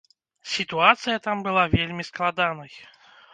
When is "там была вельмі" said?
1.27-2.07